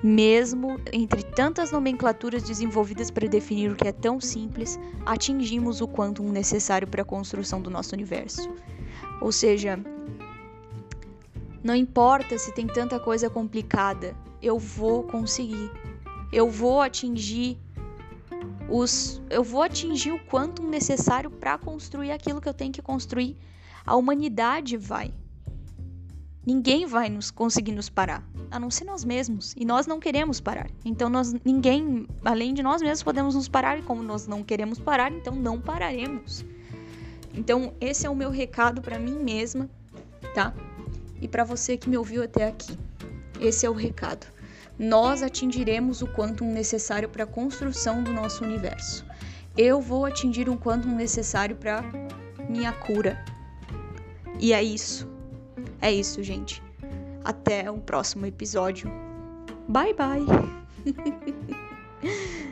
Mesmo 0.04 0.80
entre 0.94 1.24
tantas 1.24 1.72
nomenclaturas 1.72 2.44
desenvolvidas 2.44 3.10
para 3.10 3.28
definir 3.28 3.72
o 3.72 3.76
que 3.76 3.88
é 3.88 3.92
tão 3.92 4.22
simples, 4.22 4.80
atingimos 5.06 5.82
o 5.82 5.88
quantum 5.88 6.30
necessário 6.32 6.88
para 6.88 7.02
a 7.02 7.06
construção 7.06 7.62
do 7.62 7.70
nosso 7.70 7.96
universo. 7.96 8.48
Ou 9.20 9.32
seja, 9.32 9.80
não 11.64 11.76
importa 11.76 12.38
se 12.38 12.54
tem 12.54 12.68
tanta 12.68 13.00
coisa 13.00 13.30
complicada, 13.30 14.16
eu 14.42 14.60
vou 14.60 15.04
conseguir. 15.04 15.72
Eu 16.32 16.50
vou 16.50 16.82
atingir 16.82 17.58
os 18.70 19.22
eu 19.30 19.44
vou 19.44 19.62
atingir 19.62 20.12
o 20.12 20.20
quantum 20.26 20.68
necessário 20.68 21.32
para 21.32 21.58
construir 21.58 22.12
aquilo 22.12 22.42
que 22.42 22.50
eu 22.50 22.54
tenho 22.54 22.72
que 22.72 22.82
construir. 22.82 23.36
A 23.86 23.96
humanidade 23.96 24.78
vai. 24.78 25.14
Ninguém 26.48 26.86
vai 26.86 27.10
nos 27.10 27.30
conseguir 27.30 27.74
nos 27.74 27.90
parar 27.90 28.24
a 28.50 28.58
não 28.58 28.72
ser 28.72 28.86
nós 28.86 29.04
mesmos. 29.04 29.54
E 29.58 29.66
nós 29.66 29.86
não 29.86 30.00
queremos 30.00 30.40
parar. 30.40 30.70
Então 30.86 31.10
nós 31.10 31.36
ninguém, 31.44 32.08
além 32.24 32.54
de 32.54 32.64
nós 32.64 32.82
mesmos, 32.82 33.04
podemos 33.04 33.36
nos 33.36 33.50
parar 33.50 33.78
e 33.78 33.82
como 33.82 34.02
nós 34.02 34.28
não 34.28 34.42
queremos 34.42 34.80
parar, 34.80 35.12
então 35.12 35.36
não 35.36 35.60
pararemos. 35.60 36.46
Então 37.34 37.74
esse 37.82 38.08
é 38.08 38.10
o 38.10 38.16
meu 38.16 38.30
recado 38.30 38.82
para 38.82 38.98
mim 38.98 39.22
mesma, 39.22 39.70
tá? 40.34 40.54
E 41.22 41.28
para 41.28 41.44
você 41.44 41.76
que 41.76 41.90
me 41.90 41.98
ouviu 41.98 42.24
até 42.24 42.48
aqui. 42.48 42.78
Esse 43.42 43.66
é 43.66 43.70
o 43.70 43.74
recado. 43.74 44.26
Nós 44.80 45.22
atingiremos 45.22 46.02
o 46.02 46.08
quantum 46.08 46.54
necessário 46.54 47.10
para 47.10 47.26
a 47.26 47.28
construção 47.28 48.02
do 48.02 48.14
nosso 48.14 48.46
universo. 48.46 49.06
Eu 49.58 49.82
vou 49.82 50.06
atingir 50.06 50.48
um 50.48 50.56
quantum 50.56 50.96
necessário 50.96 51.58
para 51.58 51.84
minha 52.48 52.72
cura. 52.72 53.22
E 54.40 54.54
é 54.54 54.64
isso. 54.64 55.17
É 55.82 55.92
isso, 55.92 56.24
gente. 56.24 56.62
Até 57.24 57.70
o 57.70 57.78
próximo 57.78 58.26
episódio. 58.26 58.90
Bye 59.68 59.94
bye! 59.94 60.26